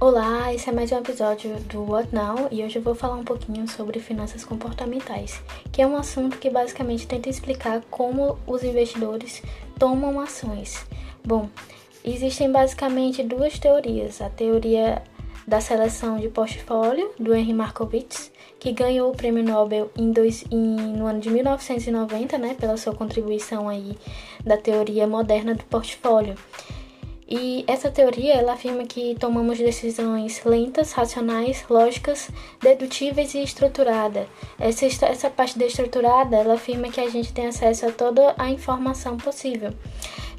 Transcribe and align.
Olá, 0.00 0.54
esse 0.54 0.70
é 0.70 0.72
mais 0.72 0.92
um 0.92 0.98
episódio 0.98 1.58
do 1.64 1.82
What 1.82 2.14
Now 2.14 2.46
e 2.52 2.62
hoje 2.62 2.76
eu 2.76 2.82
vou 2.82 2.94
falar 2.94 3.16
um 3.16 3.24
pouquinho 3.24 3.66
sobre 3.66 3.98
finanças 3.98 4.44
comportamentais, 4.44 5.42
que 5.72 5.82
é 5.82 5.86
um 5.88 5.96
assunto 5.96 6.38
que 6.38 6.48
basicamente 6.48 7.04
tenta 7.04 7.28
explicar 7.28 7.82
como 7.90 8.38
os 8.46 8.62
investidores 8.62 9.42
tomam 9.76 10.20
ações. 10.20 10.86
Bom, 11.24 11.48
existem 12.04 12.48
basicamente 12.52 13.24
duas 13.24 13.58
teorias: 13.58 14.22
a 14.22 14.30
teoria 14.30 15.02
da 15.44 15.60
seleção 15.60 16.16
de 16.16 16.28
portfólio 16.28 17.10
do 17.18 17.34
Henry 17.34 17.52
Markowitz, 17.52 18.30
que 18.60 18.70
ganhou 18.70 19.10
o 19.10 19.16
prêmio 19.16 19.42
Nobel 19.42 19.90
em 19.96 20.12
dois, 20.12 20.44
em, 20.48 20.76
no 20.76 21.06
ano 21.06 21.18
de 21.18 21.28
1990, 21.28 22.38
né, 22.38 22.54
pela 22.54 22.76
sua 22.76 22.94
contribuição 22.94 23.68
aí 23.68 23.98
da 24.44 24.56
teoria 24.56 25.08
moderna 25.08 25.56
do 25.56 25.64
portfólio. 25.64 26.36
E 27.30 27.62
essa 27.66 27.90
teoria 27.90 28.36
ela 28.36 28.54
afirma 28.54 28.84
que 28.84 29.14
tomamos 29.20 29.58
decisões 29.58 30.42
lentas, 30.44 30.92
racionais, 30.92 31.62
lógicas, 31.68 32.30
dedutíveis 32.58 33.34
e 33.34 33.42
estruturadas. 33.42 34.26
Essa, 34.58 34.86
essa 35.04 35.28
parte 35.28 35.58
da 35.58 35.66
estruturada 35.66 36.36
ela 36.36 36.54
afirma 36.54 36.88
que 36.88 37.00
a 37.00 37.10
gente 37.10 37.34
tem 37.34 37.46
acesso 37.46 37.84
a 37.84 37.92
toda 37.92 38.34
a 38.38 38.48
informação 38.48 39.18
possível. 39.18 39.74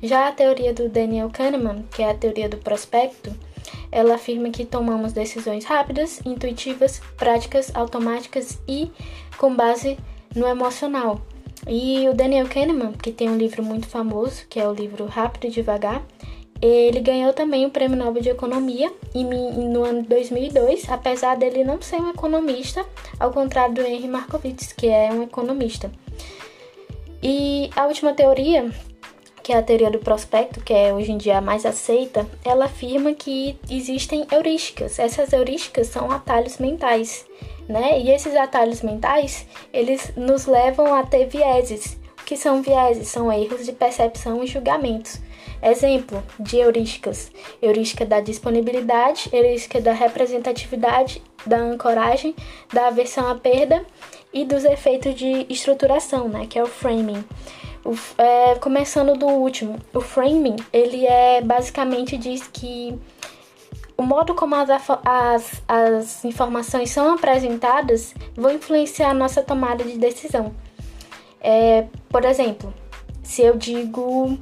Já 0.01 0.29
a 0.29 0.31
teoria 0.31 0.73
do 0.73 0.89
Daniel 0.89 1.29
Kahneman, 1.29 1.85
que 1.91 2.01
é 2.01 2.09
a 2.09 2.15
teoria 2.15 2.49
do 2.49 2.57
prospecto, 2.57 3.35
ela 3.91 4.15
afirma 4.15 4.49
que 4.49 4.65
tomamos 4.65 5.13
decisões 5.13 5.65
rápidas, 5.65 6.19
intuitivas, 6.25 7.01
práticas, 7.15 7.71
automáticas 7.75 8.59
e 8.67 8.91
com 9.37 9.55
base 9.55 9.95
no 10.35 10.47
emocional. 10.47 11.21
E 11.67 12.07
o 12.07 12.15
Daniel 12.15 12.47
Kahneman, 12.47 12.93
que 12.93 13.11
tem 13.11 13.29
um 13.29 13.37
livro 13.37 13.61
muito 13.61 13.87
famoso, 13.87 14.45
que 14.49 14.59
é 14.59 14.67
o 14.67 14.73
livro 14.73 15.05
Rápido 15.05 15.47
e 15.47 15.51
Devagar, 15.51 16.01
ele 16.61 16.99
ganhou 16.99 17.31
também 17.33 17.65
o 17.65 17.69
Prêmio 17.69 17.97
Nobel 17.97 18.21
de 18.21 18.29
Economia 18.29 18.91
no 19.15 19.83
ano 19.83 20.01
de 20.01 20.09
2002, 20.09 20.89
apesar 20.89 21.37
dele 21.37 21.63
não 21.63 21.81
ser 21.81 21.97
um 21.97 22.09
economista, 22.09 22.85
ao 23.19 23.31
contrário 23.31 23.75
do 23.75 23.81
Henry 23.81 24.07
Markowitz, 24.07 24.73
que 24.73 24.87
é 24.87 25.11
um 25.11 25.23
economista. 25.23 25.89
E 27.23 27.69
a 27.75 27.85
última 27.85 28.13
teoria, 28.13 28.69
que 29.41 29.53
é 29.53 29.57
a 29.57 29.63
teoria 29.63 29.89
do 29.89 29.99
prospecto, 29.99 30.61
que 30.61 30.73
é 30.73 30.93
hoje 30.93 31.11
em 31.11 31.17
dia 31.17 31.37
a 31.37 31.41
mais 31.41 31.65
aceita, 31.65 32.27
ela 32.43 32.65
afirma 32.65 33.13
que 33.13 33.57
existem 33.69 34.27
heurísticas. 34.31 34.99
Essas 34.99 35.31
heurísticas 35.33 35.87
são 35.87 36.11
atalhos 36.11 36.57
mentais, 36.57 37.25
né? 37.67 37.99
E 37.99 38.11
esses 38.11 38.35
atalhos 38.35 38.81
mentais, 38.81 39.45
eles 39.73 40.11
nos 40.15 40.45
levam 40.45 40.93
a 40.93 41.03
ter 41.05 41.25
vieses. 41.25 41.97
Que 42.29 42.37
são 42.37 42.61
vieses? 42.61 43.07
São 43.07 43.33
erros 43.33 43.65
de 43.65 43.71
percepção 43.71 44.43
e 44.43 44.45
julgamentos. 44.45 45.19
Exemplo 45.63 46.23
de 46.39 46.57
heurísticas: 46.57 47.31
heurística 47.59 48.05
da 48.05 48.19
disponibilidade, 48.19 49.31
heurística 49.33 49.81
da 49.81 49.93
representatividade, 49.93 51.23
da 51.43 51.57
ancoragem, 51.57 52.35
da 52.71 52.85
aversão 52.85 53.27
à 53.27 53.33
perda 53.33 53.83
e 54.31 54.45
dos 54.45 54.63
efeitos 54.63 55.15
de 55.15 55.47
estruturação, 55.49 56.27
né, 56.29 56.45
que 56.47 56.59
é 56.59 56.61
o 56.61 56.67
framing. 56.67 57.25
O, 57.83 57.95
é, 58.21 58.53
começando 58.59 59.17
do 59.17 59.25
último, 59.25 59.79
o 59.91 59.99
framing, 59.99 60.57
ele 60.71 61.07
é 61.07 61.41
basicamente 61.41 62.15
diz 62.15 62.47
que 62.47 62.95
o 63.97 64.03
modo 64.03 64.35
como 64.35 64.53
as, 64.53 64.69
as, 65.03 65.63
as 65.67 66.25
informações 66.25 66.91
são 66.91 67.11
apresentadas 67.11 68.13
vão 68.35 68.51
influenciar 68.51 69.09
a 69.09 69.15
nossa 69.15 69.41
tomada 69.41 69.83
de 69.83 69.97
decisão. 69.97 70.53
É, 71.41 71.87
por 72.09 72.25
exemplo, 72.25 72.73
se 73.23 73.41
eu 73.41 73.55
digo 73.57 74.37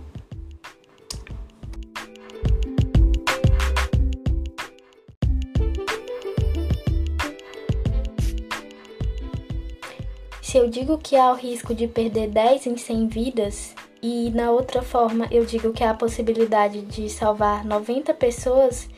Se 10.42 10.58
eu 10.58 10.70
digo 10.70 10.98
que 10.98 11.18
há 11.18 11.30
o 11.32 11.36
risco 11.36 11.76
de 11.76 11.88
perder 11.88 12.30
10 12.30 12.68
em 12.68 12.78
100 12.78 13.08
vidas, 13.10 13.76
e 14.02 14.32
na 14.32 14.50
outra 14.50 14.82
forma 14.82 15.28
eu 15.30 15.46
digo 15.46 15.74
que 15.74 15.84
há 15.84 15.92
a 15.92 15.94
possibilidade 15.94 16.84
de 16.84 17.10
salvar 17.10 17.66
90 17.66 18.14
pessoas 18.14 18.90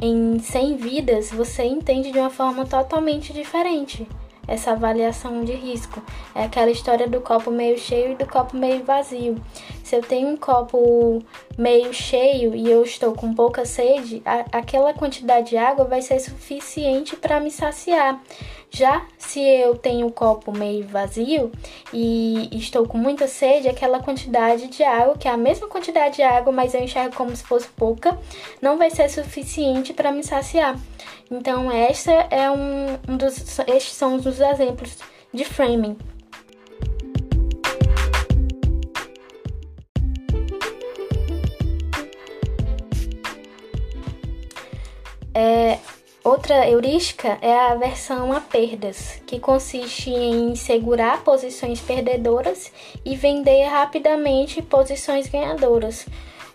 em 0.00 0.38
100 0.38 0.76
vidas, 0.76 1.30
você 1.32 1.64
entende 1.64 2.12
de 2.12 2.18
uma 2.20 2.30
forma 2.30 2.64
totalmente 2.64 3.32
diferente 3.32 4.06
essa 4.46 4.72
avaliação 4.72 5.44
de 5.44 5.52
risco. 5.52 6.02
É 6.34 6.44
aquela 6.44 6.70
história 6.70 7.08
do 7.08 7.20
copo 7.20 7.50
meio 7.50 7.78
cheio 7.78 8.12
e 8.12 8.16
do 8.16 8.26
copo 8.26 8.56
meio 8.56 8.84
vazio. 8.84 9.36
Se 9.84 9.94
eu 9.94 10.00
tenho 10.00 10.28
um 10.28 10.36
copo 10.36 11.22
meio 11.58 11.92
cheio 11.92 12.54
e 12.54 12.68
eu 12.70 12.82
estou 12.82 13.12
com 13.12 13.34
pouca 13.34 13.66
sede, 13.66 14.22
a, 14.24 14.58
aquela 14.58 14.94
quantidade 14.94 15.50
de 15.50 15.58
água 15.58 15.84
vai 15.84 16.00
ser 16.00 16.18
suficiente 16.20 17.14
para 17.16 17.38
me 17.38 17.50
saciar. 17.50 18.18
Já 18.70 19.06
se 19.18 19.40
eu 19.40 19.76
tenho 19.76 20.06
o 20.06 20.12
copo 20.12 20.50
meio 20.50 20.88
vazio 20.88 21.52
e 21.92 22.48
estou 22.52 22.88
com 22.88 22.96
muita 22.96 23.28
sede, 23.28 23.68
aquela 23.68 24.00
quantidade 24.00 24.68
de 24.68 24.82
água, 24.82 25.18
que 25.18 25.28
é 25.28 25.30
a 25.30 25.36
mesma 25.36 25.68
quantidade 25.68 26.16
de 26.16 26.22
água, 26.22 26.50
mas 26.50 26.72
eu 26.72 26.82
enxergo 26.82 27.14
como 27.14 27.36
se 27.36 27.44
fosse 27.44 27.68
pouca, 27.68 28.18
não 28.62 28.78
vai 28.78 28.90
ser 28.90 29.10
suficiente 29.10 29.92
para 29.92 30.10
me 30.10 30.24
saciar. 30.24 30.80
Então, 31.30 31.70
essa 31.70 32.10
é 32.30 32.50
um, 32.50 32.98
um 33.06 33.16
dos, 33.18 33.58
estes 33.68 33.92
são 33.92 34.16
os 34.16 34.26
exemplos 34.26 34.96
de 35.32 35.44
framing. 35.44 35.98
É, 45.34 45.78
outra 46.22 46.68
heurística 46.68 47.36
é 47.42 47.52
a 47.52 47.72
aversão 47.72 48.32
a 48.32 48.40
perdas, 48.40 49.20
que 49.26 49.40
consiste 49.40 50.10
em 50.10 50.54
segurar 50.54 51.24
posições 51.24 51.80
perdedoras 51.80 52.72
e 53.04 53.16
vender 53.16 53.64
rapidamente 53.64 54.62
posições 54.62 55.28
ganhadoras. 55.28 56.06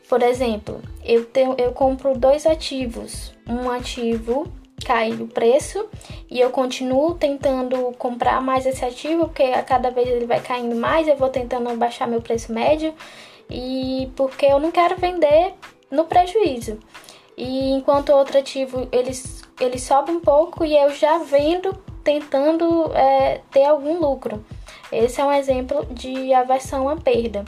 Por 0.08 0.24
exemplo, 0.24 0.82
eu, 1.04 1.26
tenho, 1.26 1.56
eu 1.58 1.72
compro 1.72 2.18
dois 2.18 2.46
ativos, 2.46 3.34
um 3.48 3.70
ativo 3.70 4.52
cai 4.86 5.12
o 5.12 5.28
preço 5.28 5.88
e 6.30 6.40
eu 6.40 6.50
continuo 6.50 7.14
tentando 7.16 7.94
comprar 7.98 8.42
mais 8.42 8.66
esse 8.66 8.84
ativo, 8.84 9.26
porque 9.26 9.44
a 9.44 9.62
cada 9.62 9.92
vez 9.92 10.08
ele 10.08 10.26
vai 10.26 10.40
caindo 10.40 10.76
mais, 10.76 11.08
eu 11.08 11.16
vou 11.16 11.30
tentando 11.30 11.76
baixar 11.76 12.08
meu 12.08 12.22
preço 12.22 12.52
médio 12.52 12.94
e 13.50 14.12
porque 14.16 14.46
eu 14.46 14.60
não 14.60 14.72
quero 14.72 14.96
vender 14.96 15.54
no 15.92 16.06
prejuízo. 16.06 16.80
E 17.40 17.72
enquanto 17.72 18.10
o 18.10 18.18
outro 18.18 18.38
ativo 18.38 18.86
ele, 18.92 19.12
ele 19.62 19.80
sobe 19.80 20.12
um 20.12 20.20
pouco 20.20 20.66
e 20.66 20.76
eu 20.76 20.92
já 20.92 21.20
vendo 21.20 21.74
tentando 22.04 22.92
é, 22.94 23.40
ter 23.50 23.64
algum 23.64 23.98
lucro. 23.98 24.44
Esse 24.92 25.22
é 25.22 25.24
um 25.24 25.32
exemplo 25.32 25.86
de 25.86 26.34
aversão 26.34 26.90
à 26.90 26.98
perda. 26.98 27.46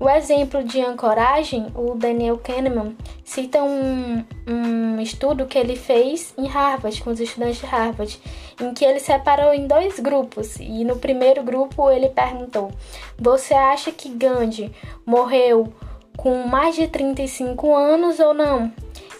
O 0.00 0.08
exemplo 0.08 0.64
de 0.64 0.80
ancoragem, 0.80 1.68
o 1.76 1.94
Daniel 1.94 2.38
Kahneman 2.38 2.96
cita 3.22 3.62
um, 3.62 4.24
um 4.48 5.00
estudo 5.00 5.46
que 5.46 5.58
ele 5.58 5.76
fez 5.76 6.34
em 6.36 6.46
Harvard, 6.46 7.00
com 7.00 7.10
os 7.10 7.20
estudantes 7.20 7.60
de 7.60 7.66
Harvard, 7.66 8.20
em 8.60 8.74
que 8.74 8.84
ele 8.84 8.98
separou 8.98 9.54
em 9.54 9.68
dois 9.68 10.00
grupos. 10.00 10.56
E 10.56 10.84
no 10.84 10.96
primeiro 10.96 11.44
grupo 11.44 11.88
ele 11.88 12.08
perguntou: 12.08 12.72
Você 13.16 13.54
acha 13.54 13.92
que 13.92 14.08
Gandhi 14.08 14.72
morreu 15.06 15.72
com 16.16 16.48
mais 16.48 16.74
de 16.74 16.88
35 16.88 17.76
anos 17.76 18.18
ou 18.18 18.34
não? 18.34 18.72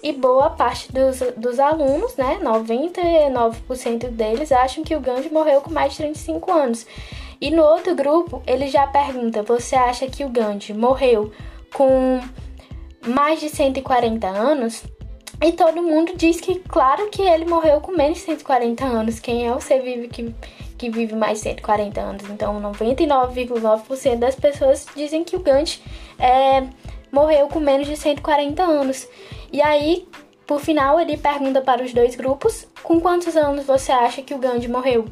E 0.02 0.12
boa 0.12 0.50
parte 0.50 0.90
dos, 0.92 1.20
dos 1.36 1.60
alunos, 1.60 2.16
né, 2.16 2.38
99% 2.42 4.08
deles, 4.08 4.50
acham 4.50 4.82
que 4.82 4.96
o 4.96 5.00
Gandhi 5.00 5.30
morreu 5.30 5.60
com 5.60 5.70
mais 5.70 5.92
de 5.92 5.98
35 5.98 6.52
anos. 6.52 6.86
E 7.40 7.50
no 7.50 7.62
outro 7.62 7.94
grupo, 7.94 8.42
ele 8.46 8.68
já 8.68 8.86
pergunta: 8.86 9.42
você 9.42 9.76
acha 9.76 10.06
que 10.06 10.24
o 10.24 10.28
Gandhi 10.28 10.72
morreu 10.72 11.32
com 11.74 12.20
mais 13.06 13.40
de 13.40 13.48
140 13.48 14.26
anos? 14.26 14.84
E 15.42 15.52
todo 15.52 15.82
mundo 15.82 16.12
diz 16.16 16.38
que, 16.38 16.56
claro, 16.56 17.08
que 17.08 17.22
ele 17.22 17.46
morreu 17.46 17.80
com 17.80 17.92
menos 17.92 18.18
de 18.18 18.24
140 18.24 18.84
anos. 18.84 19.18
Quem 19.18 19.46
é 19.46 19.54
o 19.54 19.60
ser 19.60 19.80
vivo 19.80 20.06
que, 20.06 20.34
que 20.76 20.90
vive 20.90 21.14
mais 21.14 21.38
de 21.38 21.44
140 21.44 21.98
anos? 21.98 22.28
Então, 22.28 22.60
99,9% 22.60 24.18
das 24.18 24.34
pessoas 24.34 24.86
dizem 24.94 25.24
que 25.24 25.36
o 25.36 25.40
Gandhi 25.40 25.80
é, 26.18 26.66
morreu 27.10 27.48
com 27.48 27.58
menos 27.58 27.86
de 27.86 27.96
140 27.96 28.62
anos. 28.62 29.08
E 29.52 29.60
aí, 29.60 30.06
por 30.46 30.60
final, 30.60 30.98
ele 31.00 31.16
pergunta 31.16 31.60
para 31.60 31.82
os 31.82 31.92
dois 31.92 32.14
grupos: 32.14 32.66
com 32.82 33.00
quantos 33.00 33.36
anos 33.36 33.66
você 33.66 33.92
acha 33.92 34.22
que 34.22 34.34
o 34.34 34.38
Gandhi 34.38 34.68
morreu? 34.68 35.06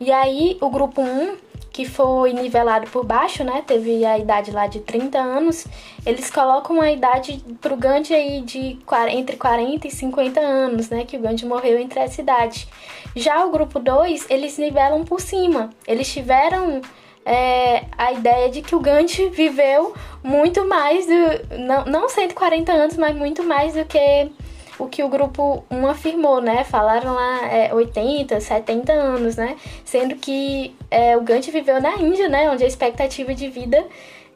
E 0.00 0.10
aí, 0.10 0.56
o 0.60 0.70
grupo 0.70 1.02
1 1.02 1.36
que 1.74 1.84
foi 1.84 2.32
nivelado 2.32 2.88
por 2.88 3.04
baixo, 3.04 3.42
né? 3.42 3.64
Teve 3.66 4.04
a 4.06 4.16
idade 4.16 4.52
lá 4.52 4.68
de 4.68 4.78
30 4.78 5.18
anos. 5.18 5.66
Eles 6.06 6.30
colocam 6.30 6.80
a 6.80 6.92
idade 6.92 7.44
pro 7.60 7.76
Gandhi 7.76 8.14
aí 8.14 8.42
de 8.42 8.78
entre 9.10 9.36
40 9.36 9.88
e 9.88 9.90
50 9.90 10.40
anos, 10.40 10.88
né? 10.88 11.04
Que 11.04 11.16
o 11.16 11.20
Gandhi 11.20 11.44
morreu 11.44 11.76
entre 11.76 11.98
essa 11.98 12.20
idade. 12.20 12.68
Já 13.16 13.44
o 13.44 13.50
grupo 13.50 13.80
2, 13.80 14.30
eles 14.30 14.56
nivelam 14.56 15.02
por 15.02 15.20
cima. 15.20 15.70
Eles 15.84 16.12
tiveram 16.12 16.80
é, 17.24 17.84
a 17.96 18.12
ideia 18.12 18.50
de 18.50 18.60
que 18.62 18.74
o 18.74 18.80
Gandhi 18.80 19.28
viveu 19.30 19.94
muito 20.22 20.66
mais 20.66 21.06
do. 21.06 21.58
Não, 21.58 21.84
não 21.84 22.08
140 22.08 22.72
anos, 22.72 22.96
mas 22.96 23.16
muito 23.16 23.42
mais 23.42 23.74
do 23.74 23.84
que 23.84 24.30
o, 24.78 24.86
que 24.86 25.02
o 25.02 25.08
grupo 25.08 25.64
1 25.70 25.86
afirmou, 25.86 26.40
né? 26.40 26.64
Falaram 26.64 27.14
lá 27.14 27.46
é, 27.46 27.72
80, 27.72 28.40
70 28.40 28.92
anos, 28.92 29.36
né? 29.36 29.56
Sendo 29.84 30.16
que 30.16 30.76
é, 30.90 31.16
o 31.16 31.22
Gandhi 31.22 31.50
viveu 31.50 31.80
na 31.80 31.96
Índia, 31.96 32.28
né? 32.28 32.50
Onde 32.50 32.64
a 32.64 32.66
expectativa 32.66 33.34
de 33.34 33.48
vida 33.48 33.84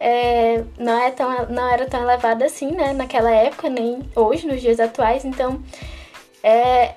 é, 0.00 0.64
não, 0.79 1.02
é 1.02 1.11
tão, 1.11 1.46
não 1.46 1.69
era 1.69 1.87
tão 1.87 2.02
elevada 2.02 2.44
assim, 2.44 2.70
né? 2.70 2.93
Naquela 2.93 3.31
época, 3.31 3.69
nem 3.69 4.00
hoje, 4.14 4.46
nos 4.46 4.61
dias 4.61 4.81
atuais. 4.81 5.25
Então, 5.25 5.61
é, 6.43 6.94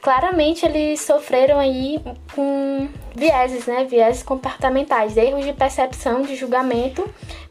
claramente 0.00 0.64
eles 0.64 1.00
sofreram 1.00 1.58
aí 1.58 2.00
com 2.34 2.88
vieses, 3.14 3.66
né? 3.66 3.84
Vieses 3.84 4.22
comportamentais, 4.22 5.16
erros 5.16 5.44
de 5.44 5.52
percepção, 5.52 6.22
de 6.22 6.34
julgamento 6.36 7.08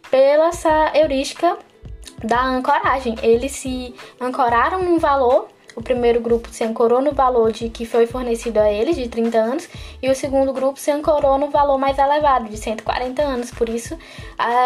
pela 0.10 0.48
essa 0.48 0.92
heurística 0.96 1.58
da 2.24 2.44
ancoragem. 2.44 3.16
Eles 3.22 3.52
se 3.54 3.94
ancoraram 4.20 4.84
num 4.84 4.98
valor 4.98 5.48
o 5.76 5.82
primeiro 5.82 6.20
grupo 6.20 6.50
se 6.50 6.64
ancorou 6.66 7.02
no 7.02 7.14
valor 7.14 7.54
de 7.54 7.70
que 7.70 7.86
foi 7.86 8.06
fornecido 8.06 8.60
a 8.60 8.70
eles, 8.70 8.98
de 8.98 9.08
30 9.08 9.38
anos, 9.38 9.70
e 10.02 10.10
o 10.10 10.16
segundo 10.16 10.52
grupo 10.52 10.78
se 10.78 10.92
ancorou 10.92 11.38
no 11.38 11.50
valor 11.50 11.78
mais 11.78 11.98
elevado, 11.98 12.50
de 12.50 12.58
140 12.58 13.22
anos. 13.22 13.50
Por 13.50 13.70
isso, 13.70 13.98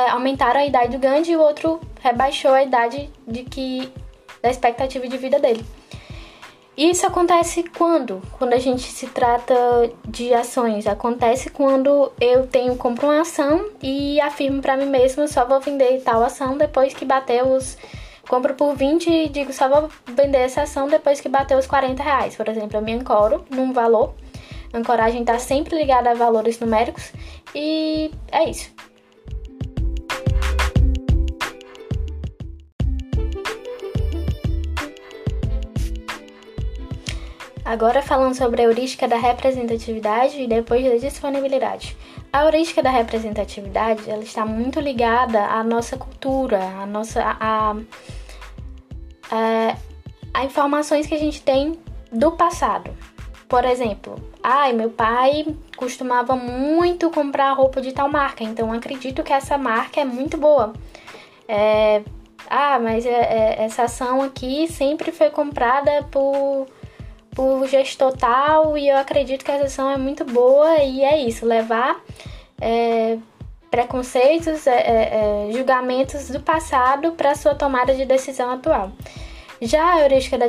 aumentaram 0.09 0.61
a 0.61 0.65
idade 0.65 0.97
do 0.97 0.97
Gandhi 0.97 1.33
e 1.33 1.35
o 1.35 1.39
outro 1.39 1.79
rebaixou 2.01 2.51
a 2.51 2.63
idade 2.63 3.11
de 3.27 3.43
que 3.43 3.93
da 4.41 4.49
expectativa 4.49 5.07
de 5.07 5.17
vida 5.17 5.39
dele. 5.39 5.63
Isso 6.75 7.05
acontece 7.05 7.63
quando? 7.63 8.19
Quando 8.37 8.53
a 8.53 8.57
gente 8.57 8.83
se 8.83 9.05
trata 9.07 9.53
de 10.07 10.33
ações. 10.33 10.87
Acontece 10.87 11.51
quando 11.51 12.11
eu 12.19 12.47
tenho 12.47 12.75
compro 12.75 13.07
uma 13.07 13.21
ação 13.21 13.69
e 13.81 14.19
afirmo 14.19 14.59
para 14.59 14.75
mim 14.75 14.87
mesma 14.87 15.27
só 15.27 15.45
vou 15.45 15.59
vender 15.59 16.01
tal 16.01 16.23
ação 16.23 16.57
depois 16.57 16.93
que 16.93 17.05
bater 17.05 17.43
os 17.43 17.77
compro 18.27 18.55
por 18.55 18.75
20 18.75 19.07
e 19.07 19.29
digo 19.29 19.53
só 19.53 19.69
vou 19.69 19.89
vender 20.07 20.39
essa 20.39 20.63
ação 20.63 20.87
depois 20.87 21.21
que 21.21 21.29
bater 21.29 21.55
os 21.55 21.67
40 21.67 22.01
reais. 22.01 22.35
Por 22.35 22.49
exemplo, 22.49 22.77
eu 22.77 22.81
me 22.81 22.93
ancoro 22.93 23.45
num 23.51 23.71
valor. 23.71 24.15
A 24.73 24.77
ancoragem 24.79 25.21
está 25.21 25.37
sempre 25.37 25.75
ligada 25.75 26.09
a 26.09 26.15
valores 26.15 26.59
numéricos 26.59 27.13
e 27.53 28.09
é 28.31 28.49
isso. 28.49 28.71
Agora 37.65 38.01
falando 38.01 38.35
sobre 38.35 38.61
a 38.61 38.65
heurística 38.65 39.07
da 39.07 39.15
representatividade 39.15 40.41
e 40.41 40.47
depois 40.47 40.83
da 40.83 40.97
disponibilidade. 40.97 41.95
A 42.31 42.43
heurística 42.43 42.83
da 42.83 42.89
representatividade, 42.89 44.09
ela 44.09 44.23
está 44.23 44.45
muito 44.45 44.81
ligada 44.81 45.45
à 45.45 45.63
nossa 45.63 45.95
cultura, 45.95 46.59
à 46.59 46.85
nossa 46.85 47.21
a, 47.21 47.75
a, 49.31 49.75
a 50.33 50.43
informações 50.43 51.07
que 51.07 51.15
a 51.15 51.19
gente 51.19 51.41
tem 51.41 51.79
do 52.11 52.31
passado. 52.31 52.91
Por 53.47 53.63
exemplo, 53.63 54.15
ai, 54.41 54.73
meu 54.73 54.89
pai 54.89 55.45
costumava 55.77 56.35
muito 56.35 57.09
comprar 57.11 57.53
roupa 57.53 57.81
de 57.81 57.93
tal 57.93 58.09
marca, 58.09 58.43
então 58.43 58.73
acredito 58.73 59.23
que 59.23 59.31
essa 59.31 59.57
marca 59.57 60.01
é 60.01 60.05
muito 60.05 60.37
boa. 60.37 60.73
É, 61.47 62.01
ah, 62.49 62.79
mas 62.79 63.05
é, 63.05 63.09
é, 63.09 63.63
essa 63.63 63.83
ação 63.83 64.21
aqui 64.21 64.67
sempre 64.67 65.11
foi 65.11 65.29
comprada 65.29 66.03
por 66.11 66.67
por 67.35 67.67
gestor 67.67 68.15
tal 68.17 68.77
e 68.77 68.89
eu 68.89 68.97
acredito 68.97 69.43
que 69.43 69.51
a 69.51 69.59
sessão 69.61 69.89
é 69.89 69.97
muito 69.97 70.23
boa 70.23 70.77
e 70.83 71.03
é 71.03 71.19
isso, 71.21 71.45
levar 71.45 72.01
é, 72.61 73.17
preconceitos, 73.69 74.67
é, 74.67 74.71
é, 74.71 75.47
é 75.49 75.51
julgamentos 75.51 76.29
do 76.29 76.39
passado 76.39 77.13
para 77.13 77.35
sua 77.35 77.55
tomada 77.55 77.93
de 77.93 78.05
decisão 78.05 78.51
atual. 78.51 78.91
Já 79.65 79.93
a 79.93 80.01
heurística 80.01 80.37
da 80.37 80.47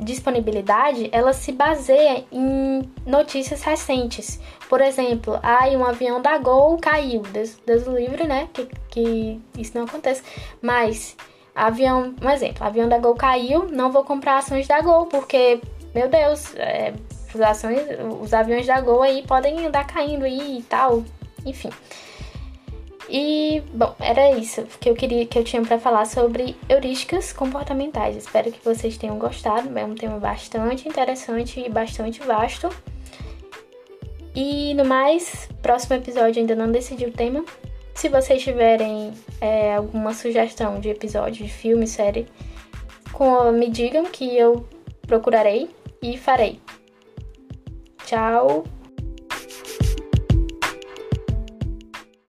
disponibilidade, 0.00 1.08
ela 1.12 1.32
se 1.32 1.52
baseia 1.52 2.24
em 2.32 2.82
notícias 3.06 3.62
recentes. 3.62 4.40
Por 4.68 4.80
exemplo, 4.80 5.38
ai, 5.40 5.76
um 5.76 5.84
avião 5.84 6.20
da 6.20 6.36
Gol 6.36 6.78
caiu. 6.78 7.22
Deus, 7.22 7.56
Deus 7.64 7.86
livre, 7.86 8.24
né? 8.24 8.48
Que, 8.52 8.68
que 8.90 9.40
isso 9.56 9.78
não 9.78 9.84
acontece. 9.84 10.22
Mas, 10.60 11.16
avião, 11.54 12.12
um 12.20 12.28
exemplo, 12.28 12.66
avião 12.66 12.88
da 12.88 12.98
Gol 12.98 13.14
caiu, 13.14 13.68
não 13.70 13.92
vou 13.92 14.02
comprar 14.02 14.38
ações 14.38 14.66
da 14.66 14.80
Gol, 14.80 15.06
porque 15.06 15.60
meu 15.94 16.08
Deus, 16.08 16.54
é, 16.56 16.94
as 17.34 17.40
ações, 17.40 17.80
os 18.20 18.32
aviões 18.32 18.66
da 18.66 18.80
Gol 18.80 19.02
aí 19.02 19.22
podem 19.26 19.66
andar 19.66 19.86
caindo 19.86 20.24
aí 20.24 20.58
e 20.58 20.62
tal, 20.62 21.04
enfim. 21.44 21.70
E, 23.08 23.62
bom, 23.72 23.94
era 23.98 24.32
isso 24.32 24.66
que 24.78 24.88
eu 24.90 24.94
queria 24.94 25.24
que 25.24 25.38
eu 25.38 25.44
tinha 25.44 25.62
para 25.62 25.78
falar 25.78 26.04
sobre 26.04 26.54
heurísticas 26.68 27.32
comportamentais. 27.32 28.16
Espero 28.16 28.52
que 28.52 28.62
vocês 28.62 28.98
tenham 28.98 29.18
gostado, 29.18 29.76
é 29.78 29.84
um 29.84 29.94
tema 29.94 30.18
bastante 30.18 30.86
interessante 30.86 31.60
e 31.60 31.70
bastante 31.70 32.20
vasto. 32.22 32.68
E 34.34 34.74
no 34.74 34.84
mais, 34.84 35.48
próximo 35.62 35.96
episódio 35.96 36.40
ainda 36.40 36.54
não 36.54 36.70
decidi 36.70 37.06
o 37.06 37.12
tema. 37.12 37.44
Se 37.94 38.08
vocês 38.08 38.42
tiverem 38.42 39.12
é, 39.40 39.74
alguma 39.74 40.12
sugestão 40.12 40.78
de 40.78 40.90
episódio, 40.90 41.44
de 41.44 41.50
filme, 41.50 41.86
série, 41.86 42.26
com, 43.12 43.50
me 43.52 43.70
digam 43.70 44.04
que 44.04 44.36
eu 44.36 44.68
procurarei 45.06 45.70
e 46.02 46.16
farei. 46.16 46.60
Tchau! 48.04 48.64